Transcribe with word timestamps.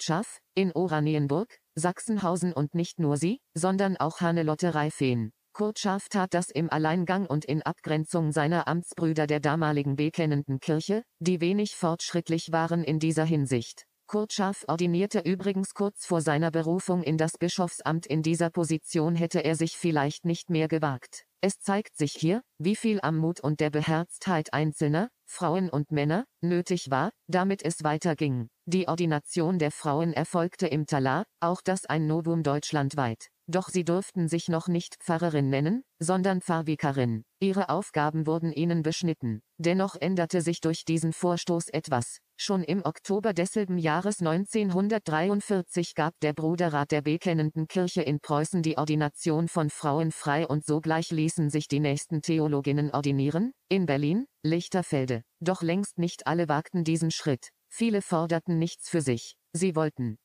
Schaff, 0.00 0.38
in 0.54 0.72
Oranienburg, 0.72 1.58
Sachsenhausen 1.74 2.52
und 2.52 2.74
nicht 2.74 2.98
nur 2.98 3.16
sie, 3.16 3.40
sondern 3.54 3.96
auch 3.96 4.20
Hannelotte 4.20 4.74
Reifeen. 4.74 5.32
Kurt 5.52 5.78
Schaff 5.78 6.08
tat 6.08 6.32
das 6.34 6.50
im 6.50 6.70
Alleingang 6.70 7.26
und 7.26 7.44
in 7.44 7.62
Abgrenzung 7.62 8.30
seiner 8.32 8.68
Amtsbrüder 8.68 9.26
der 9.26 9.40
damaligen 9.40 9.96
bekennenden 9.96 10.60
Kirche, 10.60 11.02
die 11.18 11.40
wenig 11.40 11.74
fortschrittlich 11.74 12.52
waren 12.52 12.84
in 12.84 12.98
dieser 12.98 13.24
Hinsicht. 13.24 13.86
Kurt 14.10 14.32
Schaff 14.32 14.64
ordinierte 14.66 15.20
übrigens 15.20 15.72
kurz 15.72 16.04
vor 16.04 16.20
seiner 16.20 16.50
Berufung 16.50 17.04
in 17.04 17.16
das 17.16 17.38
Bischofsamt 17.38 18.06
in 18.06 18.24
dieser 18.24 18.50
Position 18.50 19.14
hätte 19.14 19.44
er 19.44 19.54
sich 19.54 19.76
vielleicht 19.76 20.24
nicht 20.24 20.50
mehr 20.50 20.66
gewagt. 20.66 21.26
Es 21.40 21.60
zeigt 21.60 21.96
sich 21.96 22.14
hier, 22.14 22.42
wie 22.58 22.74
viel 22.74 22.98
am 23.02 23.18
Mut 23.18 23.38
und 23.38 23.60
der 23.60 23.70
Beherztheit 23.70 24.52
einzelner, 24.52 25.10
Frauen 25.26 25.70
und 25.70 25.92
Männer, 25.92 26.24
nötig 26.40 26.90
war, 26.90 27.12
damit 27.28 27.64
es 27.64 27.84
weiterging. 27.84 28.48
Die 28.66 28.88
Ordination 28.88 29.60
der 29.60 29.70
Frauen 29.70 30.12
erfolgte 30.12 30.66
im 30.66 30.86
Talar, 30.86 31.24
auch 31.38 31.60
das 31.62 31.86
ein 31.86 32.08
Novum 32.08 32.42
deutschlandweit. 32.42 33.28
Doch 33.46 33.68
sie 33.68 33.84
durften 33.84 34.26
sich 34.26 34.48
noch 34.48 34.66
nicht 34.66 34.96
Pfarrerin 35.00 35.50
nennen, 35.50 35.84
sondern 36.00 36.40
Pfarrvikarin. 36.40 37.24
Ihre 37.38 37.68
Aufgaben 37.68 38.26
wurden 38.26 38.52
ihnen 38.52 38.82
beschnitten. 38.82 39.40
Dennoch 39.56 39.94
änderte 39.94 40.40
sich 40.40 40.60
durch 40.60 40.84
diesen 40.84 41.12
Vorstoß 41.12 41.68
etwas. 41.68 42.18
Schon 42.42 42.64
im 42.64 42.82
Oktober 42.86 43.34
desselben 43.34 43.76
Jahres 43.76 44.20
1943 44.20 45.94
gab 45.94 46.18
der 46.20 46.32
Bruderrat 46.32 46.90
der 46.90 47.02
Bekennenden 47.02 47.68
Kirche 47.68 48.00
in 48.00 48.18
Preußen 48.18 48.62
die 48.62 48.78
Ordination 48.78 49.46
von 49.46 49.68
Frauen 49.68 50.10
frei 50.10 50.46
und 50.46 50.64
sogleich 50.64 51.10
ließen 51.10 51.50
sich 51.50 51.68
die 51.68 51.80
nächsten 51.80 52.22
Theologinnen 52.22 52.92
ordinieren, 52.92 53.52
in 53.68 53.84
Berlin, 53.84 54.24
Lichterfelde. 54.42 55.22
Doch 55.40 55.60
längst 55.60 55.98
nicht 55.98 56.26
alle 56.26 56.48
wagten 56.48 56.82
diesen 56.82 57.10
Schritt. 57.10 57.50
Viele 57.68 58.00
forderten 58.00 58.58
nichts 58.58 58.88
für 58.88 59.02
sich. 59.02 59.36
Sie 59.52 59.76
wollten 59.76 60.16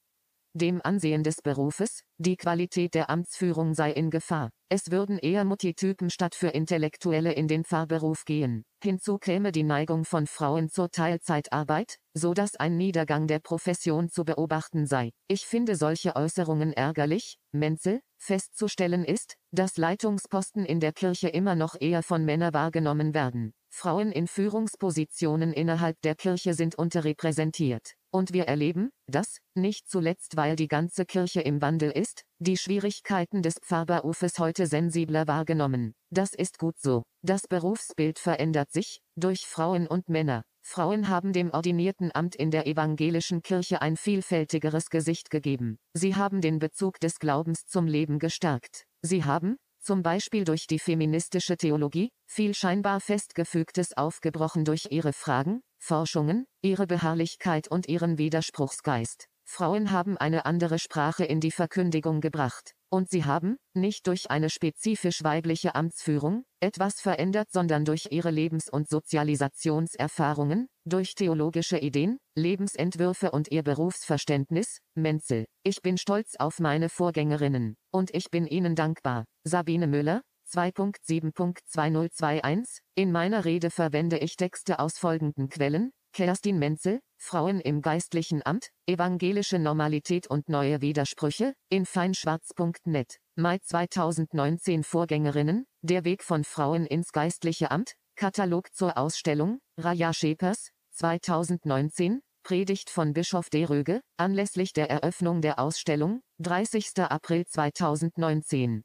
Dem 0.56 0.80
Ansehen 0.82 1.22
des 1.22 1.42
Berufes, 1.42 2.02
die 2.18 2.36
Qualität 2.36 2.94
der 2.94 3.10
Amtsführung 3.10 3.75
sei 3.75 3.92
in 3.92 4.10
Gefahr. 4.10 4.50
Es 4.68 4.90
würden 4.90 5.18
eher 5.18 5.44
Multitypen 5.44 6.10
statt 6.10 6.34
für 6.34 6.48
Intellektuelle 6.48 7.32
in 7.32 7.46
den 7.46 7.64
Pfarrberuf 7.64 8.25
gehen. 8.25 8.64
Hinzu 8.82 9.18
käme 9.18 9.52
die 9.52 9.62
Neigung 9.62 10.04
von 10.04 10.26
Frauen 10.26 10.68
zur 10.68 10.90
Teilzeitarbeit, 10.90 11.98
so 12.14 12.34
dass 12.34 12.56
ein 12.56 12.76
Niedergang 12.76 13.26
der 13.26 13.38
Profession 13.38 14.08
zu 14.08 14.25
beobachten 14.25 14.86
sei. 14.86 15.12
Ich 15.28 15.46
finde 15.46 15.76
solche 15.76 16.16
Äußerungen 16.16 16.72
ärgerlich. 16.72 17.38
Menzel, 17.52 18.00
festzustellen 18.18 19.04
ist, 19.04 19.36
dass 19.52 19.76
Leitungsposten 19.76 20.64
in 20.64 20.80
der 20.80 20.92
Kirche 20.92 21.28
immer 21.28 21.54
noch 21.54 21.76
eher 21.78 22.02
von 22.02 22.25
Männern 22.25 22.52
wahrgenommen 22.52 23.14
werden. 23.14 23.52
Frauen 23.70 24.10
in 24.10 24.26
Führungspositionen 24.26 25.52
innerhalb 25.52 26.00
der 26.00 26.14
Kirche 26.14 26.54
sind 26.54 26.76
unterrepräsentiert. 26.76 27.92
Und 28.16 28.32
wir 28.32 28.44
erleben, 28.44 28.92
dass, 29.06 29.40
nicht 29.54 29.90
zuletzt 29.90 30.38
weil 30.38 30.56
die 30.56 30.68
ganze 30.68 31.04
Kirche 31.04 31.42
im 31.42 31.61
Wandel 31.61 31.90
ist, 31.90 32.23
die 32.38 32.56
Schwierigkeiten 32.56 33.42
des 33.42 33.56
Pfarrberufes 33.61 34.38
heute 34.38 34.66
sensibler 34.66 35.26
wahrgenommen. 35.26 35.92
Das 36.11 36.32
ist 36.32 36.58
gut 36.58 36.78
so. 36.78 37.02
Das 37.20 37.42
Berufsbild 37.46 38.18
verändert 38.18 38.73
sich, 38.73 39.00
durch 39.16 39.40
Frauen 39.40 39.87
und 39.87 40.08
Männer. 40.08 40.44
Frauen 40.62 41.11
haben 41.11 41.35
dem 41.35 41.50
ordinierten 41.50 42.11
Amt 42.14 42.37
in 42.37 42.50
der 42.50 42.66
evangelischen 42.66 43.42
Kirche 43.42 43.82
ein 43.82 43.99
vielfältigeres 43.99 44.88
Gesicht 44.88 45.28
gegeben. 45.28 45.76
Sie 45.92 46.14
haben 46.14 46.40
den 46.40 46.58
Bezug 46.58 46.99
des 47.00 47.18
Glaubens 47.18 47.66
zum 47.66 47.87
Leben 47.87 48.18
gestärkt. 48.18 48.85
Sie 49.02 49.25
haben, 49.25 49.58
zum 49.78 50.02
Beispiel 50.02 50.44
durch 50.44 50.66
die 50.66 50.78
feministische 50.78 51.58
Theologie, 51.58 52.08
viel 52.26 52.54
scheinbar 52.54 52.99
Festgefügtes 53.00 53.94
aufgebrochen 53.94 54.64
durch 54.64 54.87
ihre 54.88 55.12
Fragen, 55.12 55.61
Forschungen, 55.87 56.47
ihre 56.62 56.88
Beharrlichkeit 56.88 57.69
und 57.69 57.88
ihren 57.88 58.19
Widerspruchsgeist. 58.19 59.28
Frauen 59.45 59.93
haben 59.93 60.16
eine 60.16 60.45
andere 60.45 60.81
Sprache 60.81 61.25
in 61.25 61.38
die 61.38 61.52
Verkündigung 61.52 62.21
gebracht. 62.21 62.73
Und 62.90 63.09
sie 63.09 63.25
haben, 63.25 63.57
nicht 63.73 64.09
durch 64.09 64.28
eine 64.28 64.50
spezifisch 64.50 65.23
weibliche 65.23 65.76
Amtsführung, 65.76 66.43
etwas 66.61 67.00
verändert, 67.00 67.52
sondern 67.52 67.85
durch 67.85 68.09
ihre 68.11 68.33
Lebens- 68.33 68.69
und 68.69 68.88
Sozialisationserfahrungen, 68.88 70.66
durch 70.85 71.14
theologische 71.14 71.78
Ideen, 71.78 72.19
Lebensentwürfe 72.35 73.31
und 73.31 73.52
ihr 73.52 73.62
Berufsverständnis. 73.62 74.81
Menzel, 74.97 75.47
ich 75.62 75.83
bin 75.83 75.99
stolz 75.99 76.35
auf 76.37 76.59
meine 76.59 76.88
Vorgängerinnen, 76.88 77.76
und 77.93 78.12
ich 78.12 78.31
bin 78.31 78.47
ihnen 78.47 78.75
dankbar. 78.75 79.25
Sabine 79.45 79.87
Müller, 79.87 80.23
2.7.2021 80.52 82.80
In 82.94 83.12
meiner 83.12 83.44
Rede 83.44 83.70
verwende 83.70 84.16
ich 84.18 84.36
Texte 84.36 84.78
aus 84.78 84.98
folgenden 84.98 85.48
Quellen, 85.48 85.92
Kerstin 86.12 86.58
Menzel, 86.58 87.00
Frauen 87.18 87.60
im 87.60 87.82
geistlichen 87.82 88.42
Amt, 88.44 88.70
Evangelische 88.86 89.58
Normalität 89.58 90.28
und 90.28 90.48
neue 90.48 90.80
Widersprüche, 90.80 91.54
in 91.68 91.84
feinschwarz.net, 91.84 93.18
Mai 93.34 93.58
2019 93.58 94.82
Vorgängerinnen, 94.82 95.66
Der 95.82 96.04
Weg 96.04 96.22
von 96.22 96.44
Frauen 96.44 96.86
ins 96.86 97.12
geistliche 97.12 97.70
Amt, 97.70 97.92
Katalog 98.14 98.72
zur 98.72 98.96
Ausstellung, 98.96 99.58
Raja 99.76 100.14
Schepers, 100.14 100.70
2019, 100.92 102.22
Predigt 102.42 102.88
von 102.88 103.12
Bischof 103.12 103.50
de 103.50 103.64
Röge, 103.64 104.00
anlässlich 104.16 104.72
der 104.72 104.88
Eröffnung 104.88 105.42
der 105.42 105.58
Ausstellung, 105.58 106.22
30. 106.38 106.92
April 106.98 107.44
2019. 107.44 108.84